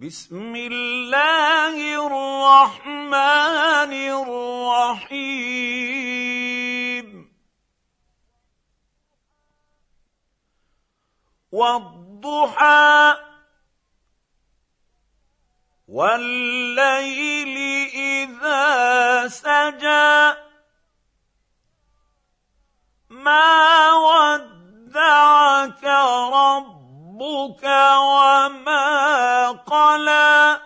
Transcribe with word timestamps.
بسم 0.00 0.56
الله 0.56 1.76
الرحمن 2.06 3.92
الرحيم. 5.02 5.28
والضحى 11.52 13.14
والليل 15.88 17.56
إذا 17.94 19.28
سجى. 19.28 20.40
ما 23.10 23.92
ودعك 23.92 25.84
ربك 25.84 26.79
وما 27.98 29.50
قلى 29.50 30.60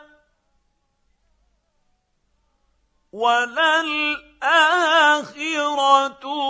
وللآخرة 3.12 4.16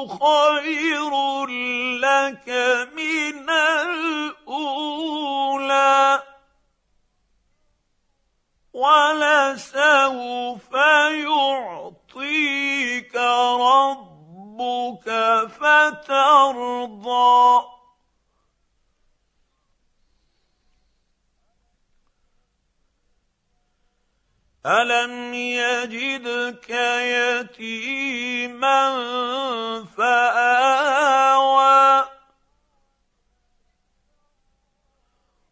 خير 0.06 1.46
لك 1.96 2.48
من 2.96 3.50
الأولى 4.50 6.23
ولسوف 8.73 10.73
يعطيك 11.12 13.16
ربك 13.60 15.09
فترضى 15.60 17.73
الم 24.66 25.34
يجدك 25.34 26.70
يتيما 27.51 28.80
فاوى 29.96 31.24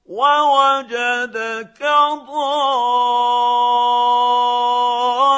ووجدك 0.07 1.83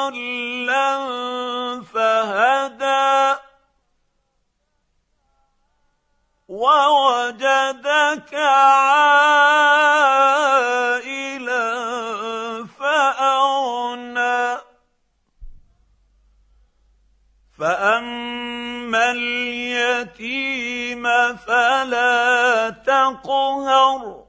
ضالا 0.05 0.85
فهدى 1.93 3.35
ووجدك 6.47 8.33
عائلا 8.33 9.44
فاما 17.59 19.11
اليتيم 19.11 21.03
فلا 21.35 22.69
تقهر 22.69 24.25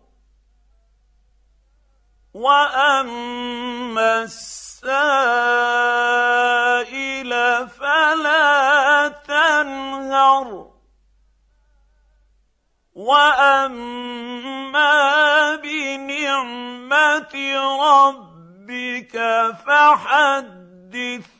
واما 2.35 4.23
السائل 4.23 4.87
فلا 7.69 9.09
تنهر 9.09 10.71
واما 12.95 14.37
بنعمه 15.57 17.35
ربك 17.83 19.17
فحدث 19.67 21.36